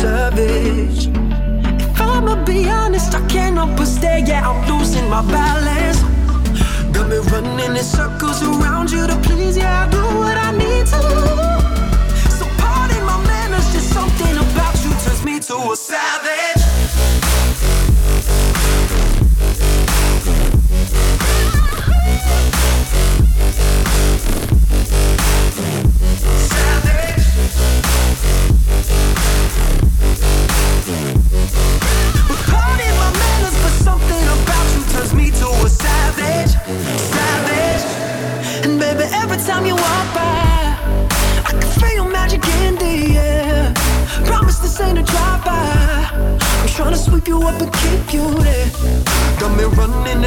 savage. 0.00 1.08
If 1.84 2.00
I'ma 2.00 2.34
be 2.44 2.68
honest, 2.68 3.14
I 3.14 3.20
cannot 3.26 3.76
but 3.76 3.86
stay. 3.86 4.24
Yeah, 4.26 4.48
I'm 4.48 4.60
losing 4.70 5.08
my 5.08 5.22
balance. 5.30 6.00
Got 6.94 7.08
me 7.10 7.18
running 7.30 7.76
in 7.76 7.84
circles 7.84 8.42
around 8.42 8.90
you 8.90 9.06
to 9.06 9.16
please. 9.26 9.56
Yeah, 9.56 9.84
I 9.84 9.90
do 9.90 10.02
what 10.20 10.36
I 10.48 10.50
need 10.62 10.86
to. 10.94 11.02
So 12.38 12.44
pardon 12.62 13.02
my 13.04 13.18
manners, 13.30 13.66
just 13.72 13.90
something 13.92 14.36
about 14.44 14.76
you 14.84 14.90
turns 15.04 15.22
me 15.24 15.38
to 15.48 15.56
a 15.72 15.76
savage. 15.76 16.59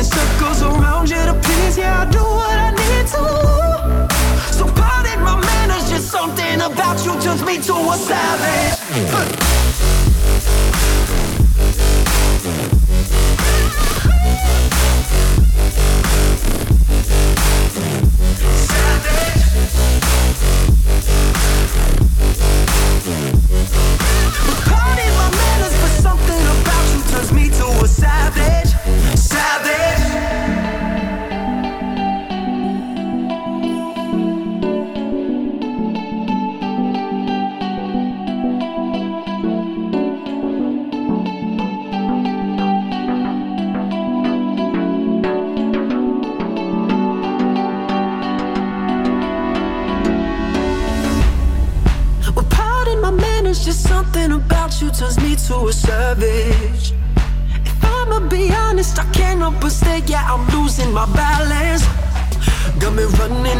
in 0.03 0.11
circles 0.11 0.61
around 0.61 1.09
you 1.09 1.15
to 1.15 1.33
please. 1.41 1.77
Yeah, 1.77 2.01
I 2.01 2.11
do 2.11 2.19
what 2.19 2.57
I 2.67 2.71
need 2.71 3.07
to. 3.15 4.53
So 4.53 4.65
pardon 4.65 5.21
my 5.23 5.39
manners, 5.39 5.89
just 5.89 6.09
something 6.09 6.61
about 6.61 7.03
you 7.05 7.19
turns 7.21 7.43
me 7.43 7.57
to 7.61 7.73
a 7.73 7.97
savage. 7.97 9.72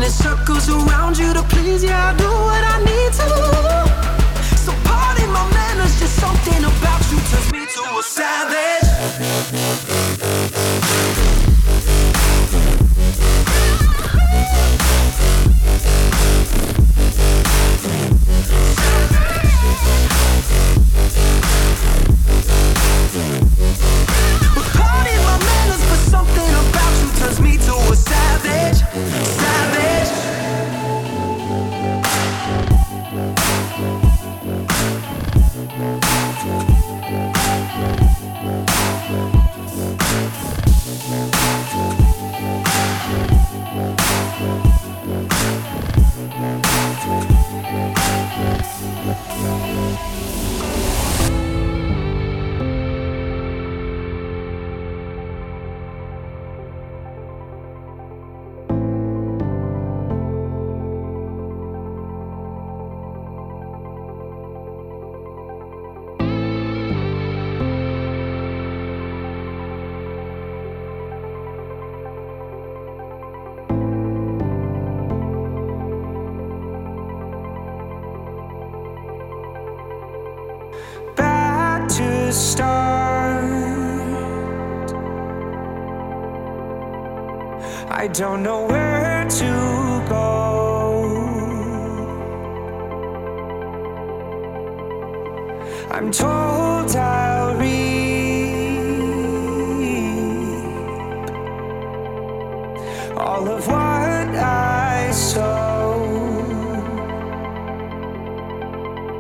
Running 0.04 0.18
circles 0.18 0.68
around 0.68 1.18
you 1.18 1.34
to 1.34 1.42
please 1.44 1.82
Yeah, 1.82 2.10
I 2.10 2.18
do 2.18 2.28
what 2.28 2.62
I 2.62 2.80
need 2.84 3.14
to. 3.14 3.30
So 4.58 4.74
pardon 4.84 5.32
my 5.32 5.50
manners, 5.54 5.98
just 5.98 6.20
something 6.20 6.62
about 6.62 7.10
you 7.10 7.20
turns 7.32 7.52
me 7.54 7.66
to 7.66 8.00
a 8.00 8.04
savage. 8.04 8.84
Don't 88.14 88.44
know 88.44 88.68
where 88.68 89.28
to 89.28 90.06
go. 90.08 91.04
I'm 95.90 96.12
told 96.12 96.96
I'll 96.96 97.56
reap 97.58 98.04
all 103.18 103.48
of 103.48 103.66
what 103.66 103.76
I 103.76 105.10
sow. 105.12 106.06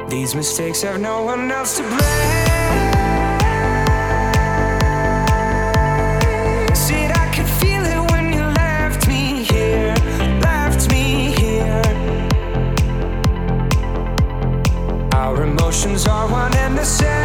These 0.07 0.35
mistakes 0.35 0.83
have 0.83 1.01
no 1.01 1.23
one 1.23 1.51
else 1.51 1.77
to 1.77 1.83
blame. 1.83 2.42
And 16.57 16.77
the 16.77 16.85
same. 16.85 17.22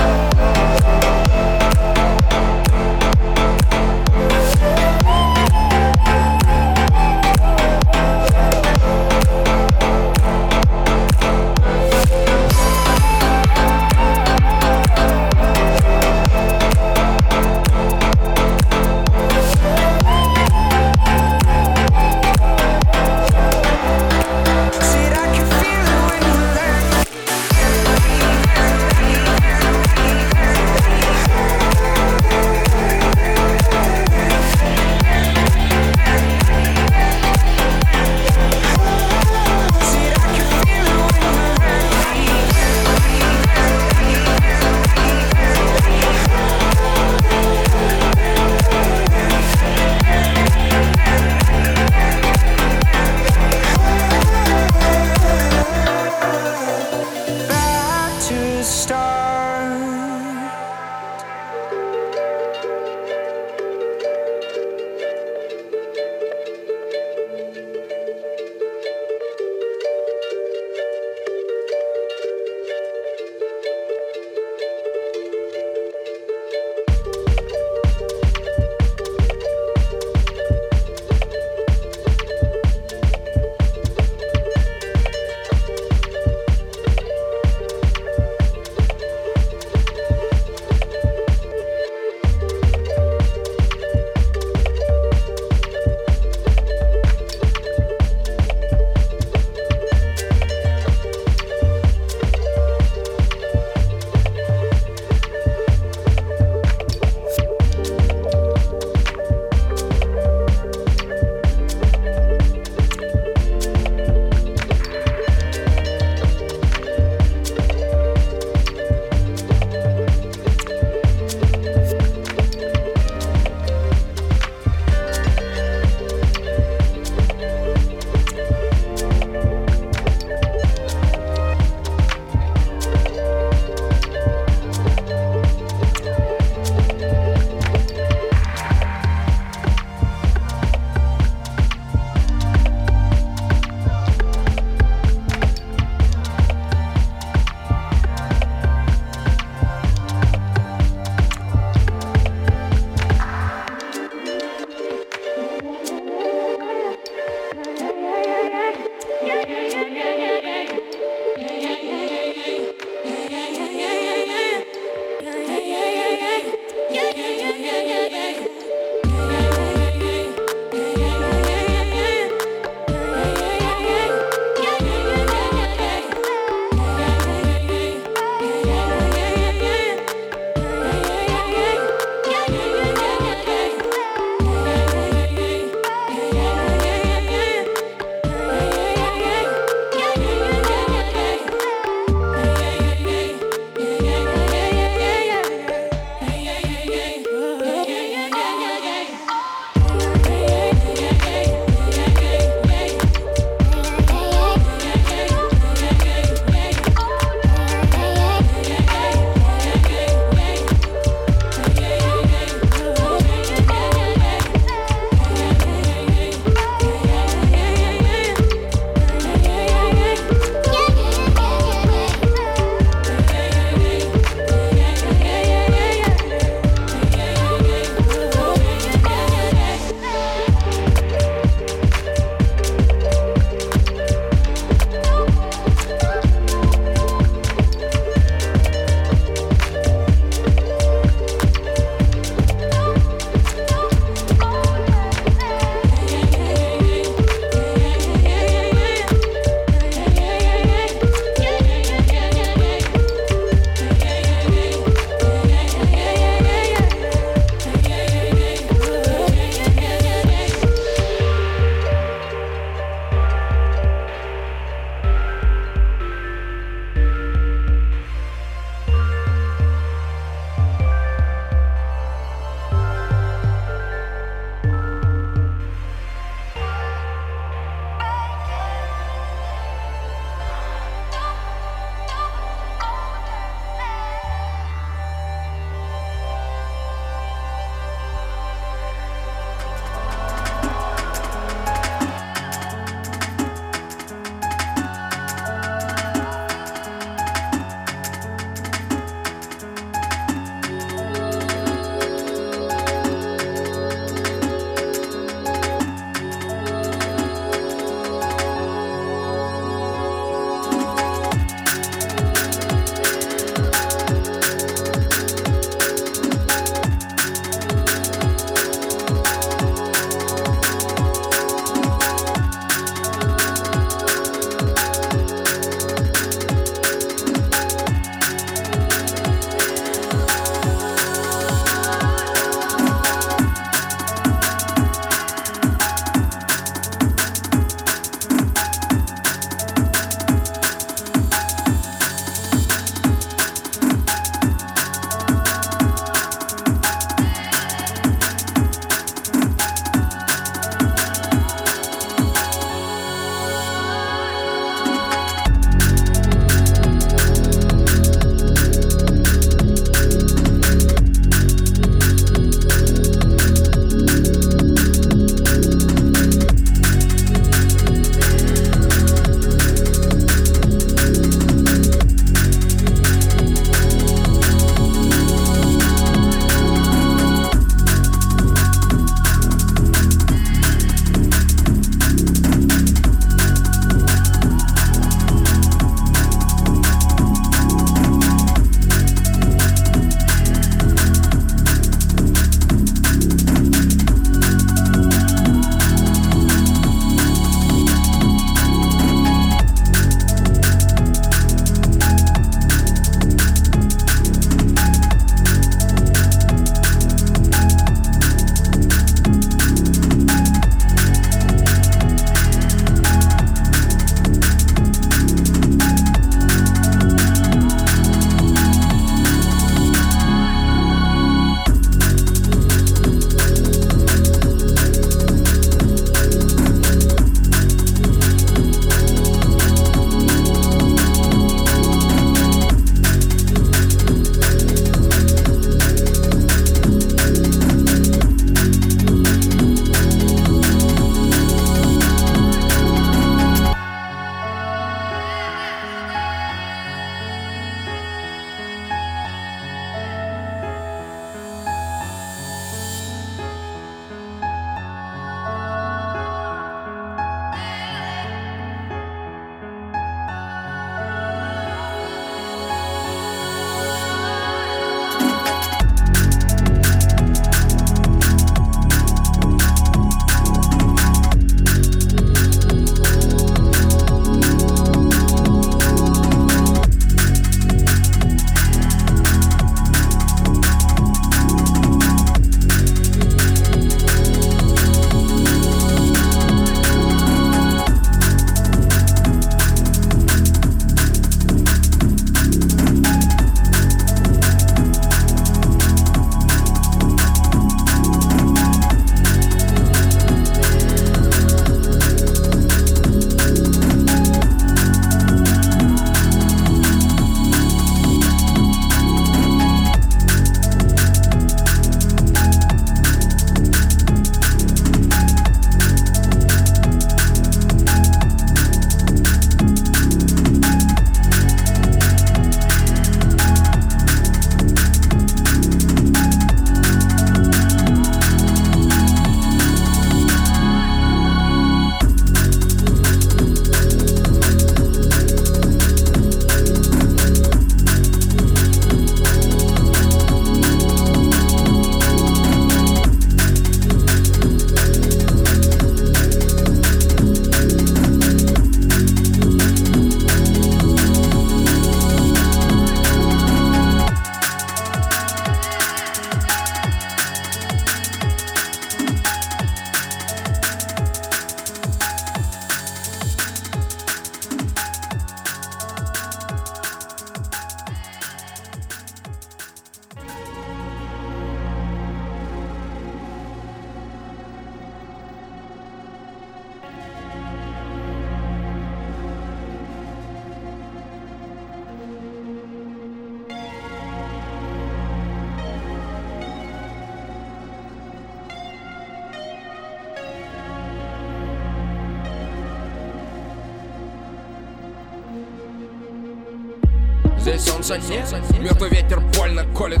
Солнца 597.58 597.98
нет, 597.98 598.34
мертвый 598.58 598.90
ветер 598.90 599.20
больно 599.36 599.64
колет. 599.74 600.00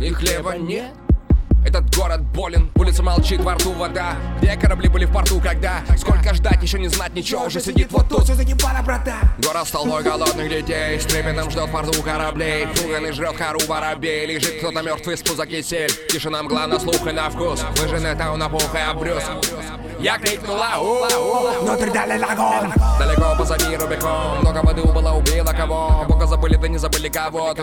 И 0.00 0.10
хлеба 0.10 0.56
нет 0.56 0.94
этот 1.64 1.94
город 1.94 2.20
болен, 2.22 2.70
улица 2.74 3.02
молчит, 3.02 3.40
во 3.40 3.54
рту 3.54 3.72
вода. 3.72 4.16
Где 4.40 4.56
корабли 4.56 4.88
были 4.88 5.04
в 5.04 5.12
порту, 5.12 5.40
когда? 5.40 5.82
Сколько 5.96 6.34
ждать, 6.34 6.62
еще 6.62 6.78
не 6.78 6.88
знать 6.88 7.14
ничего, 7.14 7.44
уже 7.44 7.60
сидит 7.60 7.92
вот 7.92 8.08
тут. 8.08 8.24
Все 8.24 8.34
загибало, 8.34 8.80
брата 8.84 9.14
Город 9.38 9.66
столбой 9.66 10.02
голодных 10.02 10.48
детей 10.48 10.98
С 10.98 11.04
трепетом 11.04 11.50
ждет 11.50 11.68
в 11.68 11.72
порту 11.72 12.02
кораблей. 12.02 12.66
Пуганый 12.68 13.12
жрет 13.12 13.36
кору 13.36 13.60
воробей 13.66 14.26
Лежит 14.26 14.58
кто-то 14.58 14.82
мертвый 14.82 15.16
с 15.16 15.22
пуза 15.22 15.46
кисель. 15.46 15.90
Тишина 16.08 16.42
мгла 16.42 16.66
на 16.66 16.78
слух 16.78 17.06
и 17.06 17.12
на 17.12 17.30
вкус. 17.30 17.62
Выжженный 17.76 18.14
тау 18.16 18.36
на 18.36 18.48
пух 18.48 18.74
и 18.74 18.78
обрюс 18.78 19.24
Я 20.00 20.18
крикнула 20.18 20.78
у 20.78 21.62
Внутрь 21.62 21.90
дали 21.90 22.18
лагон 22.18 22.72
Далеко 22.98 23.36
позади 23.38 23.76
Рубикон. 23.76 24.40
Много 24.40 24.58
воды 24.64 24.82
убыло, 24.82 25.12
убило 25.12 25.52
кого? 25.52 26.04
Бога 26.08 26.26
забыли, 26.26 26.56
да 26.56 26.68
не 26.68 26.78
забыли 26.78 27.08
кого 27.08 27.54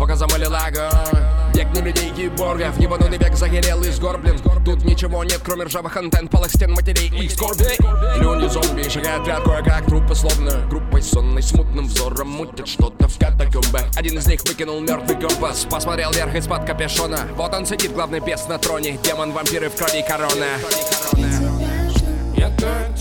Бога 0.00 0.16
замыли 0.16 0.44
огонь 0.44 1.22
Век 1.52 1.68
не 1.74 1.82
людей 1.82 2.10
киборгов 2.16 2.78
Ебаный 2.78 3.18
век 3.18 3.36
загорелый 3.36 3.92
сгорблен 3.92 4.38
Тут 4.64 4.82
ничего 4.82 5.22
нет, 5.24 5.42
кроме 5.44 5.64
ржавых 5.64 5.94
антенн 5.94 6.26
Полых 6.28 6.50
стен 6.50 6.72
матерей 6.72 7.08
и 7.08 7.28
скорби. 7.28 7.64
Люди 8.18 8.48
зомби 8.48 8.88
шагают 8.88 9.26
ряд 9.26 9.42
кое-как 9.42 9.84
Трупы 9.84 10.14
словно. 10.14 10.52
Группой 10.70 11.02
сонной 11.02 11.42
Смутным 11.42 11.86
взором 11.86 12.30
мутят 12.30 12.66
что-то 12.66 13.08
в 13.08 13.18
катакомбах. 13.18 13.90
Один 13.94 14.16
из 14.16 14.26
них 14.26 14.40
выкинул 14.44 14.80
мертвый 14.80 15.20
компас. 15.20 15.66
Посмотрел 15.70 16.12
вверх 16.12 16.34
из-под 16.34 16.64
капюшона. 16.64 17.28
Вот 17.36 17.52
он 17.54 17.66
сидит, 17.66 17.92
главный 17.92 18.20
бес 18.20 18.48
на 18.48 18.56
троне. 18.56 18.98
Демон, 19.02 19.32
вампиры 19.32 19.68
в 19.68 19.76
крови 19.76 20.02
корона. 20.08 20.56
Я 22.38 22.48
так 22.56 22.99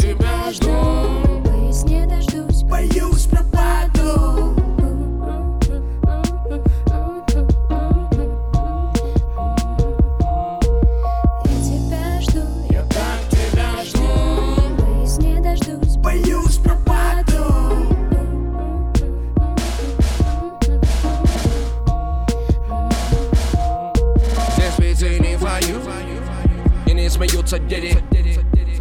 дети 27.57 27.97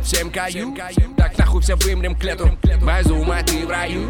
Всем 0.03 0.31
каю. 0.31 0.77
Так 1.17 1.37
нахуй 1.39 1.63
все 1.63 1.75
вымрем 1.77 2.15
к 2.15 2.25
лету. 2.25 2.57
Без 2.63 3.07
ты 3.47 3.67
в 3.67 3.71
раю. 3.71 4.09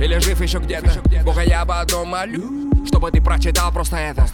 Или 0.00 0.18
жив 0.18 0.40
еще 0.40 0.58
где-то. 0.58 1.00
Бога 1.24 1.42
я 1.42 1.62
об 1.62 1.70
одном 1.70 2.08
молю. 2.08 2.66
Чтобы 2.86 3.10
ты 3.10 3.20
прочитал 3.20 3.72
просто 3.72 3.96
это. 3.96 4.26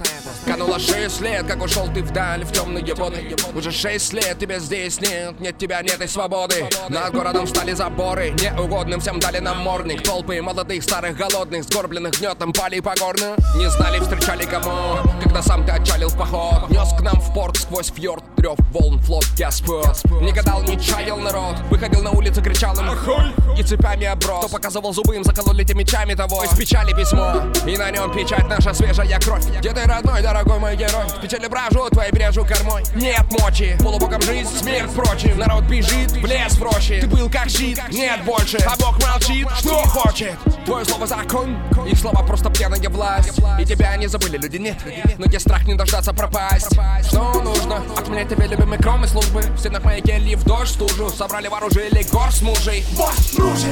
Кануло 0.45 0.79
шесть 0.79 1.21
лет, 1.21 1.47
как 1.47 1.63
ушел 1.63 1.89
ты 1.93 2.03
вдаль 2.03 2.45
в 2.45 2.53
темные 2.53 2.95
воды. 2.95 3.35
Уже 3.55 3.71
шесть 3.71 4.13
лет 4.13 4.39
тебя 4.39 4.59
здесь 4.59 5.01
нет, 5.01 5.39
нет 5.41 5.57
тебя, 5.57 5.81
нет 5.83 6.01
и 6.03 6.07
свободы. 6.07 6.69
Над 6.89 7.13
городом 7.13 7.47
стали 7.47 7.73
заборы, 7.73 8.31
неугодным 8.31 9.01
всем 9.01 9.21
дали 9.21 9.39
намордник 9.39 10.03
Толпы 10.03 10.43
молодых, 10.43 10.83
старых, 10.83 11.17
голодных, 11.17 11.65
сгорбленных 11.65 12.19
гнетом 12.19 12.53
пали 12.53 12.81
погорно 12.81 13.37
Не 13.57 13.71
знали, 13.71 14.01
встречали 14.01 14.45
кому, 14.45 14.99
когда 15.23 15.43
сам 15.43 15.65
ты 15.65 15.73
отчалил 15.73 16.09
в 16.09 16.19
поход. 16.19 16.71
Нес 16.71 16.93
к 16.99 17.01
нам 17.01 17.21
в 17.21 17.33
порт 17.33 17.52
сквозь 17.73 17.91
фьорд, 17.91 18.23
трев 18.37 18.59
волн, 18.71 18.99
флот 19.01 19.25
Господ 19.39 19.99
Не 20.21 20.33
гадал, 20.33 20.63
не 20.63 20.79
чаял 20.79 21.17
народ, 21.17 21.57
выходил 21.71 22.03
на 22.03 22.11
улицу, 22.11 22.43
кричал 22.43 22.79
им 22.79 22.91
Охой! 22.91 23.33
И 23.59 23.63
цепями 23.63 24.07
оброс, 24.07 24.45
кто 24.45 24.49
показывал 24.49 24.93
зубы, 24.93 25.17
им 25.17 25.25
закололи 25.25 25.65
те 25.65 25.75
мечами 25.75 26.15
того. 26.15 26.45
Из 26.45 26.51
печали 26.51 26.93
письмо, 26.93 27.43
и 27.67 27.77
на 27.77 27.91
нем 27.91 28.13
печать 28.13 28.47
наша 28.49 28.75
свежая 28.75 29.19
кровь. 29.21 29.45
Где 29.59 29.73
ты, 29.73 29.85
родной, 29.85 30.23
дорогой 30.23 30.59
мой 30.59 30.77
герой? 30.77 31.05
В 31.07 31.21
печали 31.21 31.47
брожу, 31.47 31.89
твоей 31.91 32.13
брежу 32.13 32.45
кормой. 32.45 32.83
Нет 32.95 33.25
мочи, 33.41 33.77
полубогом 33.83 34.21
жизнь, 34.23 34.55
смерть 34.55 34.91
впрочем 34.91 35.39
Народ 35.39 35.65
бежит 35.65 36.13
в 36.13 36.27
лес 36.27 36.53
в 36.53 36.63
рощи 36.63 37.01
Ты 37.01 37.07
был 37.07 37.31
как 37.31 37.49
щит, 37.49 37.81
нет 37.91 38.23
больше. 38.25 38.59
А 38.67 38.77
Бог 38.77 39.03
молчит, 39.03 39.49
что 39.59 39.77
хочет? 39.85 40.35
Твое 40.67 40.85
слово 40.85 41.07
закон, 41.07 41.57
их 41.87 41.99
слова 41.99 42.23
просто 42.23 42.51
пьяная 42.51 42.89
власть. 42.91 43.39
И 43.59 43.65
тебя 43.65 43.97
не 43.97 44.09
забыли, 44.09 44.37
люди 44.37 44.59
нет. 44.59 44.77
Но 45.19 45.27
где 45.27 45.41
страх 45.41 45.65
не 45.65 45.75
дождаться 45.75 46.13
пропасть? 46.13 46.75
Что 47.07 47.33
нужно? 47.63 47.83
От 47.97 48.09
меня 48.09 48.25
тебе 48.25 48.47
любимый 48.47 48.79
кроме 48.79 49.07
службы. 49.07 49.41
В 49.41 49.59
стенах 49.59 49.85
моей 49.85 50.03
кельи 50.03 50.35
в 50.35 50.45
дождь 50.45 50.73
стужу 50.73 51.11
Собрали 51.11 51.49
вооружили 51.49 52.05
гор 52.13 52.31
с 52.33 52.43
мужей. 52.43 52.85
Вот, 52.93 53.15
друже 53.37 53.69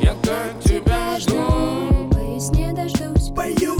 Я 0.00 0.14
так 0.22 0.62
тебя 0.64 1.18
жду. 1.18 2.08
Боюсь, 2.12 2.50
не 2.50 2.72
дождусь. 2.72 3.30
Боюсь, 3.30 3.71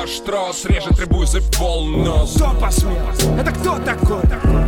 нож, 0.00 0.20
трос 0.20 0.64
Режет 0.64 0.98
рыбузы 0.98 1.42
волнос 1.58 2.34
Кто 2.34 2.50
посмел? 2.52 2.96
Это 3.38 3.52
кто 3.52 3.78
такой? 3.78 4.22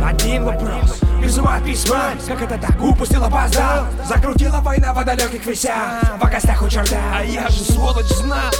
Один 0.05 0.45
вопрос. 0.45 0.99
Визуал 1.19 1.61
письма, 1.63 2.11
как 2.27 2.41
это 2.41 2.57
так? 2.57 2.81
Упустил, 2.81 3.23
опоздал 3.23 3.85
Закрутила 4.07 4.59
война 4.61 4.93
в 4.93 5.03
далеких 5.05 5.45
весях. 5.45 6.03
В 6.21 6.29
гостях 6.29 6.61
у 6.61 6.69
черта. 6.69 6.97
А 7.15 7.23
я 7.23 7.47
же 7.49 7.63
сволочь 7.63 8.05
знал 8.07 8.51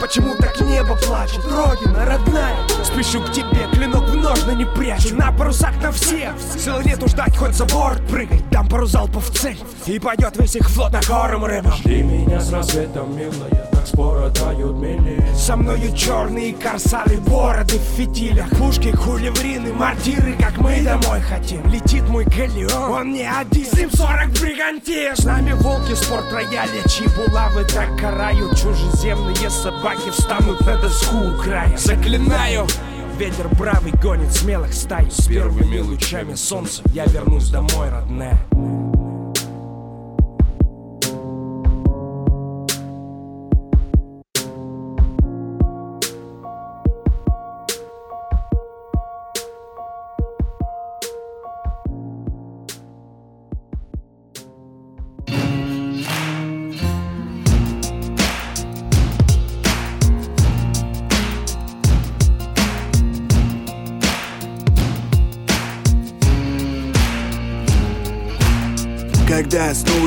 Почему 0.00 0.34
так 0.36 0.60
небо 0.60 0.94
плачет? 1.06 1.40
Родина, 1.44 2.04
родная. 2.04 2.56
Спешу 2.84 3.22
к 3.22 3.32
тебе, 3.32 3.66
клинок 3.72 4.06
в 4.10 4.14
ножны 4.14 4.52
не 4.52 4.66
прячу. 4.66 5.16
На 5.16 5.32
парусах 5.32 5.74
на 5.82 5.90
всех 5.90 6.32
Сил 6.58 6.82
нету 6.82 7.08
ждать, 7.08 7.34
хоть 7.34 7.54
за 7.54 7.64
борт 7.64 8.06
прыгай. 8.06 8.42
Дам 8.50 8.68
пару 8.68 8.84
залпов 8.84 9.30
в 9.30 9.38
цель. 9.38 9.58
И 9.86 9.98
пойдет 9.98 10.36
весь 10.36 10.56
их 10.56 10.68
флот 10.68 10.92
на 10.92 11.00
корм 11.00 11.46
рыбам. 11.46 11.72
Жди 11.72 12.02
меня 12.02 12.40
с 12.40 12.52
рассветом, 12.52 13.16
милая 13.16 13.75
Так 13.86 13.94
скоро 13.94 14.30
тают 14.30 14.76
мили 14.76 15.22
Со 15.34 15.56
мною 15.56 15.94
черные 15.94 16.52
корсары, 16.54 17.18
бороды 17.18 17.78
в 17.78 17.96
фитилях. 17.96 18.48
Пушки, 18.50 18.90
хуливрины, 18.90 19.72
мортиры, 19.72 20.34
как 20.38 20.58
мы 20.58 20.82
домой 20.82 21.20
хотим. 21.20 21.64
Летит 21.70 22.08
мой 22.08 22.24
галеон, 22.24 22.90
он 22.90 23.12
не 23.12 23.28
один. 23.28 23.64
С 23.64 23.74
ним 23.74 23.90
40 23.90 24.30
бригантин 24.40 25.16
С 25.16 25.24
нами 25.24 25.52
волки, 25.52 25.94
спорт 25.94 26.32
рояля, 26.32 26.88
чьи 26.88 27.06
булавы 27.16 27.64
так 27.64 27.98
карают. 27.98 28.58
Чужеземные 28.58 29.50
собаки 29.50 30.10
встанут 30.10 30.60
на 30.62 30.76
доску 30.78 31.18
у 31.18 31.42
края 31.42 31.76
Заклинаю, 31.76 32.66
ветер 33.18 33.48
бравый 33.56 33.92
гонит 34.02 34.32
смелых 34.32 34.72
стай. 34.72 35.08
С 35.10 35.26
первыми 35.26 35.78
лучами 35.78 36.34
солнца 36.34 36.82
я 36.92 37.04
вернусь 37.06 37.50
домой, 37.50 37.90
родная 37.90 38.38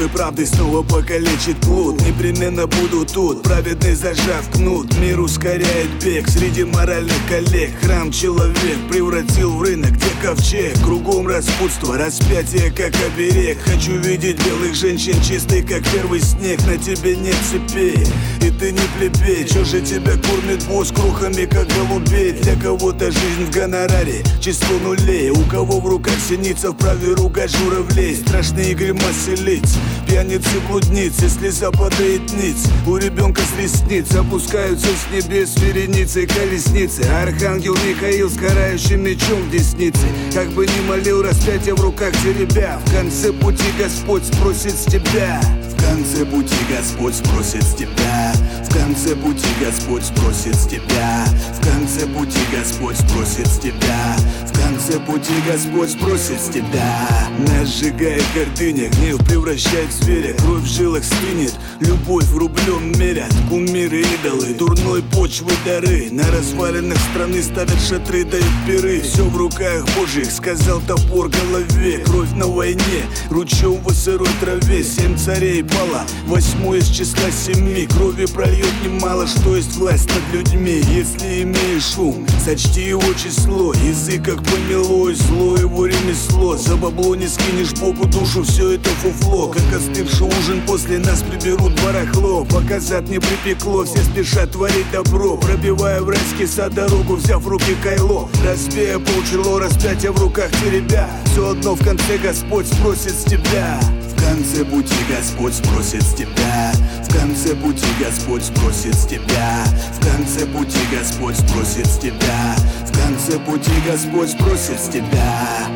и 0.01 0.07
правдой 0.07 0.45
снова 0.45 0.83
покалечит 0.83 1.57
плут 1.61 2.01
Непременно 2.01 2.67
буду 2.67 3.05
тут, 3.05 3.43
праведный 3.43 3.95
зажав 3.95 4.49
кнут 4.51 4.93
Мир 4.99 5.19
ускоряет 5.19 5.89
бег. 6.03 6.27
Среди 6.27 6.63
моральных 6.63 7.15
коллег 7.27 7.71
Храм 7.81 8.11
человек 8.11 8.77
превратил 8.89 9.53
в 9.53 9.61
рынок, 9.61 9.91
где 9.91 10.09
ковчег. 10.21 10.77
Кругом 10.83 11.27
распутство, 11.27 11.97
распятие 11.97 12.71
как 12.71 12.93
оберег. 13.07 13.57
Хочу 13.63 13.93
видеть 13.97 14.43
белых 14.45 14.75
женщин 14.75 15.21
чистый, 15.21 15.63
как 15.63 15.83
первый 15.91 16.21
снег. 16.21 16.59
На 16.65 16.77
тебе 16.77 17.15
нет 17.15 17.37
цепей, 17.49 18.05
и 18.41 18.51
ты 18.51 18.71
не 18.71 18.81
плебей. 18.97 19.47
Чё 19.47 19.63
же 19.63 19.81
тебя 19.81 20.13
кормит 20.17 20.65
босс 20.67 20.91
крухами, 20.91 21.45
как 21.45 21.67
голубей? 21.67 22.33
Для 22.33 22.55
кого-то 22.55 23.11
жизнь 23.11 23.45
в 23.47 23.51
гонораре, 23.51 24.23
число 24.41 24.77
нулей. 24.83 25.31
У 25.31 25.43
кого 25.45 25.79
в 25.79 25.87
руках 25.87 26.15
синица, 26.27 26.71
вправе 26.71 27.13
ругать 27.13 27.55
журавлей 27.55 28.15
Страшные 28.15 28.73
гримасы 28.73 29.29
веселиться 29.29 29.79
Пьяницы 30.09 30.59
блудницы, 30.67 31.29
слеза 31.29 31.69
падает 31.69 32.33
ниц. 32.33 32.67
У 32.87 32.97
ребенка 32.97 33.41
с 33.41 33.59
ресниц 33.59 34.11
опускаются 34.15 34.87
с 34.87 35.13
небес 35.13 35.55
вереницей 35.57 36.25
колесницы. 36.25 37.01
Архангел 37.03 37.75
Михаил 37.87 38.27
с 38.27 38.35
карающим 38.35 39.03
мечом 39.03 39.39
в 39.43 39.51
деснице. 39.51 40.07
Как 40.33 40.49
бы 40.49 40.65
ни 40.65 40.87
молил 40.87 41.21
распятие 41.21 41.75
в 41.75 41.81
руках 41.81 42.11
теребя. 42.23 42.79
В 42.87 42.91
конце 42.91 43.31
пути 43.31 43.65
Господь 43.77 44.25
спросит 44.25 44.73
с 44.73 44.85
тебя. 44.85 45.39
В 45.69 45.79
конце 45.79 46.25
пути 46.25 46.55
Господь 46.75 47.13
спросит 47.13 47.61
с 47.61 47.75
тебя 47.75 48.33
В 48.63 48.73
конце 48.73 49.15
пути 49.15 49.47
Господь 49.63 50.03
спросит 50.03 50.55
с 50.55 50.67
тебя. 50.67 51.25
В 51.53 51.65
конце 51.65 52.05
пути 52.07 52.39
Господь 52.51 52.97
спросит 52.97 53.47
с 53.47 53.59
тебя. 53.59 54.15
В 54.45 54.59
конце 54.61 54.99
пути 54.99 55.33
Господь 55.47 55.91
спросит 55.91 56.39
с 56.39 56.49
тебя. 56.49 57.07
Нас 57.39 57.69
сжигает 57.69 58.23
гордыня, 58.35 58.89
гнев 58.89 59.17
превращает 59.25 59.89
в 59.89 60.03
зверя 60.03 60.33
Кровь 60.33 60.63
в 60.63 60.65
жилах 60.65 61.03
стынет, 61.03 61.53
любовь 61.79 62.25
в 62.25 62.37
рублем 62.37 62.91
мерят 62.99 63.33
Кумиры, 63.49 64.01
идолы, 64.01 64.53
дурной 64.53 65.01
почвы 65.03 65.51
дары 65.65 66.09
На 66.11 66.29
развалинах 66.31 66.97
страны 67.11 67.41
ставят 67.41 67.79
шатры, 67.81 68.25
дают 68.25 68.45
пиры. 68.67 69.01
Все 69.01 69.23
в 69.23 69.37
руках 69.37 69.85
Божьих, 69.97 70.31
сказал 70.31 70.81
топор 70.81 71.29
голове. 71.29 71.99
Кровь 72.05 72.31
на 72.35 72.47
войне, 72.47 73.05
ручьем 73.29 73.81
в 73.83 73.93
сырой 73.93 74.29
траве. 74.41 74.83
Семь 74.83 75.17
царей 75.17 75.63
пала, 75.63 76.03
восьмой 76.25 76.79
из 76.79 76.89
числа 76.89 77.31
семи. 77.31 77.87
Крови 77.87 78.25
прольет 78.49 78.73
немало, 78.83 79.27
что 79.27 79.55
есть 79.55 79.75
власть 79.75 80.09
над 80.09 80.33
людьми. 80.33 80.81
Если 80.89 81.43
имеешь 81.43 81.97
ум, 81.97 82.25
сочти 82.43 82.81
его 82.81 83.13
число. 83.13 83.73
Язык 83.73 84.25
как 84.25 84.43
помело, 84.43 85.13
зло 85.13 85.57
его 85.57 85.85
ремесло. 85.85 86.57
За 86.57 86.75
бабло 86.75 87.15
не 87.15 87.27
скинешь 87.27 87.73
Богу 87.73 88.05
душу, 88.07 88.43
все 88.43 88.71
это 88.71 88.89
фуфло. 88.89 89.49
Как 89.49 89.79
остывший 89.79 90.27
ужин 90.27 90.61
после 90.65 90.99
нас 90.99 91.23
приберут 91.23 91.73
барахло 91.83 92.45
Пока 92.45 92.79
не 93.09 93.19
припекло, 93.19 93.85
все 93.85 93.99
спешат 94.03 94.51
творить 94.51 94.89
добро. 94.91 95.37
Пробивая 95.37 96.01
в 96.01 96.09
райский 96.09 96.47
сад 96.47 96.73
дорогу, 96.73 97.15
взяв 97.15 97.43
в 97.43 97.47
руки 97.47 97.75
кайло. 97.83 98.29
Разбея 98.45 98.99
полчело, 98.99 99.59
распятие 99.59 100.11
в 100.11 100.19
руках 100.19 100.49
теребя. 100.63 101.09
Все 101.25 101.49
одно 101.49 101.75
в 101.75 101.83
конце 101.83 102.17
Господь 102.17 102.67
спросит 102.67 103.13
с 103.13 103.23
тебя. 103.25 103.79
В 104.07 104.21
конце 104.21 104.65
пути 104.65 104.95
Господь 105.09 105.53
спросит 105.53 106.03
с 106.03 106.13
тебя 106.13 106.73
В 107.09 107.13
конце 107.17 107.55
пути 107.55 107.85
Господь 107.99 108.43
спросит 108.43 108.93
с 108.93 109.05
тебя. 109.07 109.63
В 109.93 110.05
конце 110.05 110.45
пути 110.45 110.77
Господь 110.91 111.35
спросит 111.35 111.87
с 111.87 111.97
тебя. 111.97 112.55
В 112.85 112.97
конце 112.97 113.39
пути 113.39 113.71
Господь 113.85 114.29
спросит 114.29 114.79
с 114.79 114.89
тебя. 114.89 115.67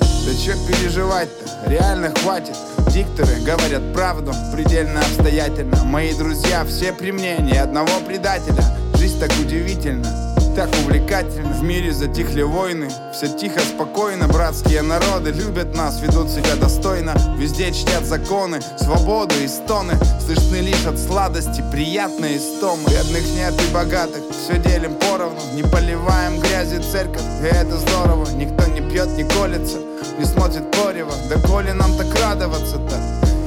Да 0.00 0.34
чё 0.42 0.52
переживать-то, 0.66 1.68
реально 1.68 2.14
хватит. 2.22 2.56
Дикторы 2.92 3.40
говорят 3.40 3.92
правду, 3.92 4.32
предельно 4.52 5.00
обстоятельно. 5.00 5.84
Мои 5.84 6.14
друзья 6.14 6.64
все 6.64 6.92
при 6.92 7.10
мне, 7.10 7.36
ни 7.38 7.56
одного 7.56 8.00
предателя. 8.06 8.64
Жизнь 8.96 9.18
так 9.18 9.32
удивительна, 9.40 10.33
так 10.54 10.70
увлекательно 10.84 11.52
В 11.52 11.62
мире 11.62 11.92
затихли 11.92 12.42
войны, 12.42 12.88
все 13.12 13.28
тихо, 13.28 13.60
спокойно. 13.60 14.28
Братские 14.28 14.82
народы 14.82 15.30
любят 15.30 15.74
нас, 15.74 16.00
ведут 16.00 16.30
себя 16.30 16.54
достойно. 16.56 17.14
Везде 17.36 17.72
чтят 17.72 18.04
законы, 18.04 18.60
свободу 18.78 19.34
и 19.42 19.48
стоны. 19.48 19.94
Слышны 20.24 20.56
лишь 20.56 20.86
от 20.86 20.98
сладости 20.98 21.62
приятные 21.72 22.38
стомы. 22.38 22.88
Бедных 22.88 23.24
нет 23.34 23.54
и 23.60 23.74
богатых, 23.74 24.22
все 24.30 24.58
делим 24.58 24.94
поровну. 24.94 25.40
Не 25.54 25.62
поливаем 25.62 26.38
грязью 26.40 26.82
церковь, 26.82 27.22
и 27.42 27.46
это 27.46 27.76
здорово. 27.76 28.28
Никто 28.36 28.66
не 28.66 28.80
пьет, 28.80 29.08
не 29.16 29.24
колется, 29.24 29.78
не 30.18 30.24
смотрит 30.24 30.70
порево. 30.70 31.12
Да 31.28 31.36
коли 31.48 31.72
нам 31.72 31.96
так 31.96 32.06
радоваться-то? 32.20 32.94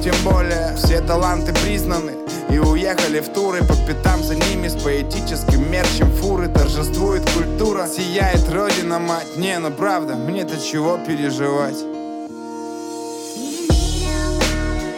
Тем 0.02 0.14
более 0.24 0.76
все 0.76 1.00
таланты 1.00 1.52
признаны 1.64 2.27
И 2.50 2.58
уехали 2.58 3.20
в 3.20 3.28
туры 3.28 3.62
по 3.62 3.74
пятам 3.86 4.22
за 4.22 4.34
ними 4.34 4.68
С 4.68 4.74
поэтическим 4.82 5.70
мерчем. 5.70 6.10
Фуры 6.12 6.48
Торжествует 6.48 7.28
культура, 7.30 7.86
сияет 7.86 8.48
родина 8.50 8.98
мать. 8.98 9.36
Не, 9.36 9.58
ну 9.58 9.70
правда, 9.70 10.14
мне-то 10.14 10.56
чего 10.58 10.98
переживать? 10.98 11.76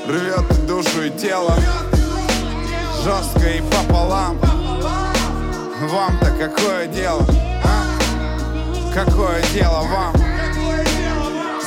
Рвет 0.07 0.59
и 0.59 0.67
душу 0.67 1.03
и 1.05 1.11
тело 1.11 1.55
Жестко 3.05 3.49
и 3.49 3.63
пополам. 3.63 4.39
Вам-то 5.89 6.31
какое 6.39 6.87
дело, 6.87 7.25
а? 7.65 8.95
Какое 8.95 9.43
дело 9.55 9.83
вам? 9.83 10.15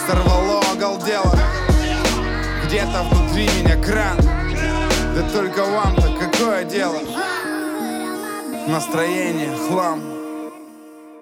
Сорвало, 0.06 0.62
оголдело 0.72 1.34
где-то 2.74 3.04
внутри 3.04 3.48
меня 3.60 3.76
кран 3.84 4.18
Да 5.16 5.22
только 5.30 5.64
вам-то 5.64 6.10
какое 6.20 6.64
дело? 6.64 6.98
Настроение 8.68 9.56
хлам. 9.68 10.02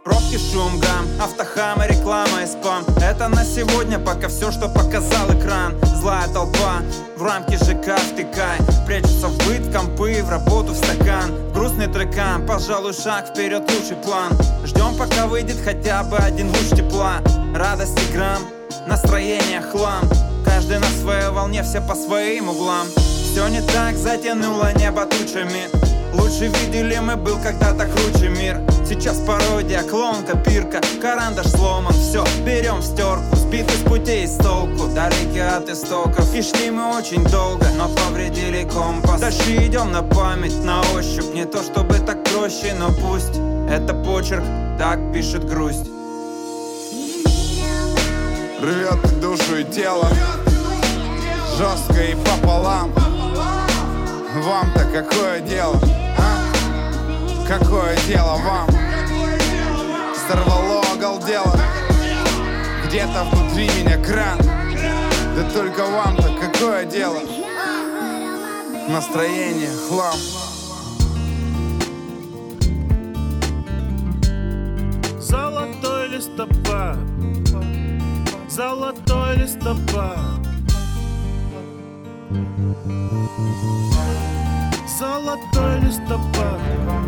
Пробки, 0.05 0.37
шум, 0.37 0.79
гам, 0.79 1.05
автохам 1.21 1.83
и 1.83 1.89
реклама 1.89 2.41
и 2.41 2.47
спам 2.47 2.85
Это 3.01 3.27
на 3.27 3.43
сегодня 3.43 3.99
пока 3.99 4.29
все, 4.29 4.49
что 4.49 4.69
показал 4.69 5.27
экран. 5.37 5.77
Злая 5.99 6.25
толпа, 6.29 6.77
в 7.17 7.23
рамки 7.23 7.55
ЖК 7.55 7.99
втыкай 7.99 8.59
Прячутся 8.87 9.27
в 9.27 9.37
быт, 9.39 9.75
компы, 9.75 10.23
в 10.23 10.29
работу, 10.29 10.71
в 10.71 10.77
стакан. 10.77 11.51
Грустный 11.53 11.87
трекам, 11.87 12.45
пожалуй, 12.47 12.93
шаг 12.93 13.27
вперед, 13.27 13.69
лучший 13.69 13.97
план. 13.97 14.31
Ждем, 14.63 14.95
пока 14.97 15.27
выйдет 15.27 15.57
хотя 15.65 16.03
бы 16.03 16.15
один 16.15 16.47
луч 16.47 16.69
тепла. 16.69 17.17
Радости 17.53 18.09
грамм, 18.13 18.41
настроение 18.87 19.61
хлам. 19.61 20.09
Каждый 20.45 20.79
на 20.79 20.87
своей 21.01 21.29
волне, 21.29 21.61
все 21.61 21.81
по 21.81 21.93
своим 21.93 22.47
углам 22.47 22.87
Все 23.31 23.47
не 23.47 23.61
так, 23.61 23.95
затянуло 23.95 24.73
небо 24.73 25.05
тучами. 25.05 25.69
Лучше 26.13 26.47
видели 26.47 26.99
мы 26.99 27.15
был 27.15 27.37
когда-то 27.41 27.85
круче 27.85 28.27
мир. 28.27 28.59
Сейчас 28.85 29.19
пародия, 29.19 29.83
клон, 29.83 30.25
копирка 30.25 30.81
Карандаш 31.01 31.47
сломан, 31.47 31.93
все, 31.93 32.25
берем 32.45 32.79
в 32.79 32.83
стерку 32.83 33.33
Сбиты 33.37 33.71
с 33.71 33.83
путей 33.87 34.27
с 34.27 34.35
толку, 34.35 34.89
далеки 34.93 35.39
от 35.39 35.69
истоков. 35.69 36.35
И 36.35 36.41
шли 36.41 36.71
мы 36.71 36.97
очень 36.97 37.23
долго, 37.23 37.65
но 37.77 37.87
повредили 37.87 38.67
компас. 38.69 39.21
Дальше 39.21 39.65
идем 39.65 39.93
на 39.93 40.03
память, 40.03 40.61
на 40.65 40.81
ощупь. 40.93 41.33
Не 41.33 41.45
то 41.45 41.63
чтобы 41.63 41.99
так 41.99 42.21
проще, 42.25 42.73
но 42.77 42.89
пусть. 42.89 43.39
Это 43.69 43.93
почерк, 43.93 44.43
так 44.77 44.99
пишет 45.13 45.47
грусть. 45.47 45.89
Рвет 48.61 49.21
душу 49.21 49.57
и 49.57 49.63
тело. 49.63 50.09
Жестко 51.57 52.03
и 52.03 52.15
пополам 52.15 52.91
Вам-то 54.33 54.85
какое 54.85 55.41
дело, 55.41 55.77
а? 56.17 57.45
Какое 57.45 57.97
дело 58.07 58.37
вам? 58.37 58.69
Сорвало, 60.15 60.81
оголдело 60.93 61.53
Где-то 62.85 63.25
внутри 63.25 63.69
меня 63.77 63.97
кран 63.97 64.37
Да 65.35 65.49
только 65.53 65.85
вам-то 65.85 66.33
какое 66.39 66.85
дело? 66.85 67.19
Настроение 68.87 69.69
хлам 69.89 70.15
Золотой 75.19 76.07
листопад 76.07 76.97
Золотой 78.47 79.35
листопад 79.35 80.40
Золотой 84.99 85.79
листопад 85.81 86.59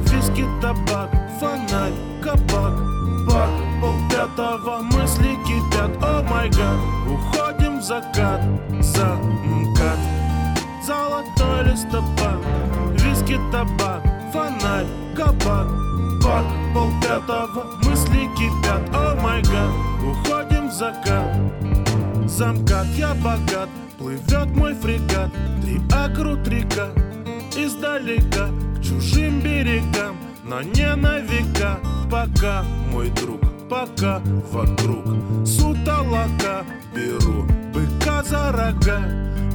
Виски, 0.09 0.45
табак, 0.61 1.09
фонарь, 1.39 1.93
кабак 2.21 2.73
Бак, 3.27 3.49
полпятого 3.81 4.79
мысли 4.81 5.37
кипят. 5.45 5.91
О 6.03 6.23
май 6.23 6.49
гад, 6.49 6.77
уходим 7.07 7.79
в 7.79 7.83
закат 7.83 8.41
Замкат 8.81 9.99
Золотой 10.85 11.71
листопад 11.71 12.39
Виски, 12.99 13.39
табак, 13.51 14.03
фонарь, 14.33 14.87
кабак 15.15 15.67
Бак, 16.23 16.45
полпятого 16.73 17.77
мысли 17.83 18.29
кипят. 18.35 18.81
О 18.93 19.15
май 19.21 19.41
гад, 19.43 19.71
уходим 20.03 20.67
в 20.69 20.73
закат 20.73 21.72
Замкат, 22.33 22.87
я 22.97 23.13
богат, 23.13 23.69
плывет 23.99 24.47
мой 24.55 24.73
фрегат. 24.73 25.29
Три 25.61 25.79
акрут 25.91 26.47
река, 26.47 26.87
издалека 27.55 28.49
К 28.75 28.81
чужим 28.81 29.39
берегам, 29.41 30.17
но 30.43 30.63
не 30.63 30.95
на 30.95 31.19
века. 31.19 31.77
Пока, 32.09 32.63
мой 32.91 33.11
друг, 33.11 33.39
пока 33.69 34.19
вокруг 34.51 35.05
Сутолока 35.45 36.65
беру 36.95 37.45
быка 37.71 38.23
за 38.23 38.51
рога. 38.51 38.99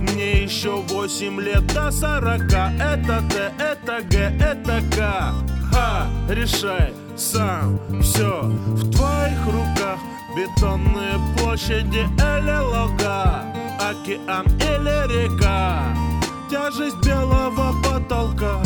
Мне 0.01 0.45
еще 0.45 0.81
восемь 0.83 1.41
лет 1.41 1.67
до 1.75 1.91
сорока. 1.91 2.71
Это 2.79 3.25
Т, 3.29 3.53
это 3.59 4.03
Г, 4.09 4.33
это 4.39 4.83
К. 4.95 5.35
Ха, 5.73 6.07
решай 6.29 6.95
сам, 7.17 7.81
все 8.01 8.43
в 8.45 8.93
твоих 8.93 9.45
руках 9.47 9.99
Бетонные 10.35 11.19
площади 11.37 12.07
или 12.17 12.59
луга 12.61 13.45
Океан 13.81 14.47
или 14.61 15.25
река. 15.25 15.95
Тяжесть 16.51 17.05
белого 17.05 17.75
потолка 17.83 18.63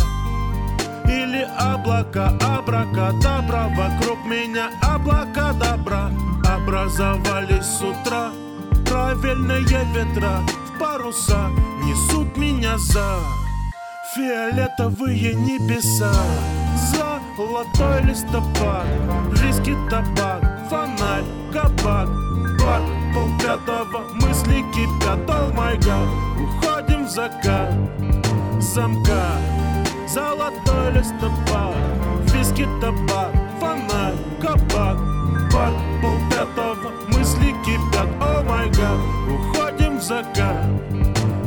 Или 1.07 1.47
облака 1.59 2.29
Абракадабра 2.41 3.69
Вокруг 3.77 4.25
меня 4.25 4.71
облака 4.83 5.53
добра. 5.53 6.11
Образовались 6.45 7.65
с 7.65 7.83
утра 7.83 8.33
Правильные 8.87 9.61
ветра 9.61 10.41
в 10.67 10.79
паруса. 10.79 11.49
Несут 11.85 12.37
меня 12.37 12.77
за 12.79 13.19
фиолетовые 14.15 15.35
небеса. 15.35 16.13
Золотой 16.77 18.03
листопад, 18.03 18.87
виски 19.33 19.77
табак, 19.89 20.43
фонарь, 20.69 21.25
кабак 21.53 22.09
Парк 22.63 22.85
полпятого, 23.13 24.05
мысли 24.15 24.65
кипят, 24.73 25.29
о 25.29 25.53
май 25.53 25.77
гад. 25.79 26.09
Уходим 26.39 27.07
в 27.07 27.11
закат, 27.11 27.75
замка. 28.61 29.37
Золотой 30.07 30.93
листопад, 30.93 31.75
виски 32.33 32.69
табак, 32.81 33.33
фонарь, 33.59 34.15
кабак. 34.41 34.97
Парк 35.53 35.75
полпятого, 36.01 36.93
мысли 37.09 37.53
кипят, 37.65 38.09
о 38.21 38.43
май 38.49 38.71
гад. 38.71 39.01
Уходим 39.29 39.99
в 39.99 40.03
закат. 40.03 40.65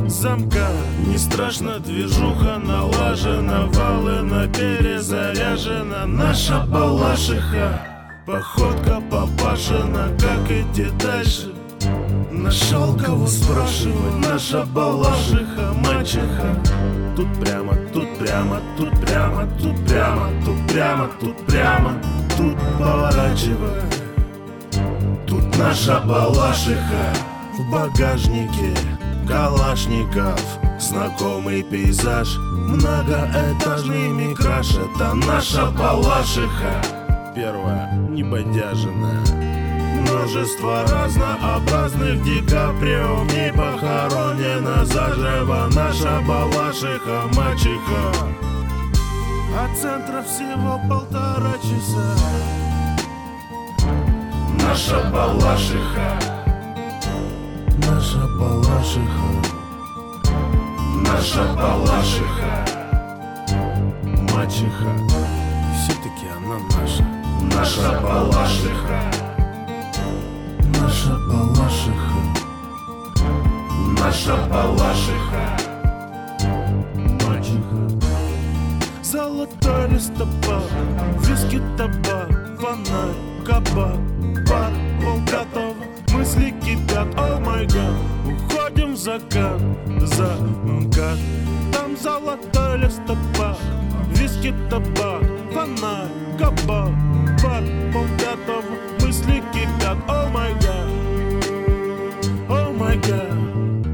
Замка. 0.06 0.68
Не 1.06 1.16
страшно, 1.16 1.78
движуха 1.78 2.58
налажена. 2.58 3.66
Валена 3.72 4.46
перезаряжена 4.48 6.06
Наша 6.06 6.60
балашиха 6.66 7.95
Походка 8.26 9.00
попашена 9.08 10.08
Как 10.18 10.50
идти 10.50 10.86
дальше. 11.00 11.54
Нашел 12.32 12.96
кого 12.98 13.24
спрашивать 13.28 14.28
Наша 14.28 14.66
балашиха, 14.66 15.72
мачеха. 15.74 16.60
Тут 17.14 17.28
прямо, 17.40 17.74
тут 17.94 18.18
прямо, 18.18 18.60
тут 18.76 18.90
прямо, 19.00 19.46
тут 19.62 19.86
прямо, 19.86 20.28
тут 20.44 20.66
прямо, 20.66 21.08
тут 21.20 21.46
прямо 21.46 21.92
Тут 22.36 22.56
поворачивай. 22.78 23.82
Тут 25.28 25.58
наша 25.58 26.00
балашиха 26.00 27.14
в 27.56 27.70
багажнике 27.70 28.74
Калашников. 29.28 30.40
Знакомый 30.80 31.62
пейзаж 31.62 32.36
Многоэтажный 32.38 34.08
микраш 34.08 34.74
Это 34.74 35.14
наша 35.14 35.66
Балашиха 35.70 36.95
Первая 37.36 37.92
небодяженная 37.92 39.20
Множество 40.00 40.84
разнообразных 40.84 42.24
Дикаприо 42.24 43.24
Не 43.24 43.52
похоронена 43.52 44.86
заживо. 44.86 45.68
Наша 45.74 46.22
Балашиха 46.26 47.28
мачеха. 47.36 48.32
От 49.62 49.78
центра 49.78 50.22
всего 50.22 50.80
полтора 50.88 51.52
часа. 51.58 52.16
Наша 54.58 55.10
Балашиха. 55.10 56.18
Наша 57.86 58.26
Балашиха. 58.38 59.28
Наша 61.04 61.44
Балашиха. 61.54 62.64
Мачеха. 64.32 64.92
Все-таки 65.84 66.26
она 66.34 66.58
наша 66.80 67.25
Наша 67.56 68.00
Балашиха. 68.02 69.00
Наша 70.78 71.16
Балашиха. 71.26 72.18
Наша 73.98 74.36
Балашиха. 74.50 75.56
Мачеха. 77.24 77.82
Золотой 79.02 79.88
листопад 79.88 80.70
Виски, 81.20 81.62
табак, 81.78 82.30
фонарь, 82.60 83.16
кабак. 83.46 84.00
Бар, 84.46 84.72
полготова 85.00 85.74
мысли 86.12 86.54
кипят, 86.62 87.08
о 87.16 87.40
май 87.40 87.66
гад 87.66 87.96
Уходим 88.26 88.92
в 88.92 88.96
закат, 88.96 89.60
закат 90.00 91.18
Там 91.72 91.96
золотой 91.96 92.76
листопад 92.78 93.58
Виски, 94.10 94.54
табак, 94.68 95.22
фонарь, 95.54 96.10
кабак 96.38 97.15
Бар, 97.42 97.62
полготова, 97.92 98.76
мысли 99.00 99.42
кипят, 99.52 99.98
о 100.08 100.30
май 100.30 100.52
гад 100.54 100.88
О 102.48 102.72
май 102.72 102.96
гад 102.98 103.86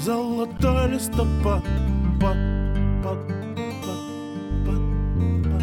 Золотой 0.00 0.88
листопад 0.88 1.64
пад, 2.20 2.36
пад, 3.02 3.18
пад, 3.84 4.00
пад, 4.66 4.82
пад. 5.44 5.62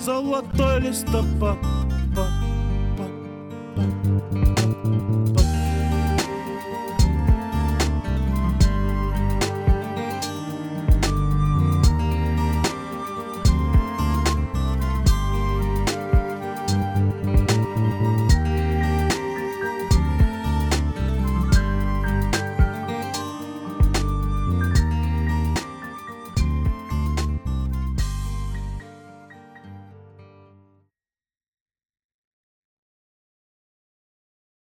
Золотой 0.00 0.80
листопад 0.80 1.58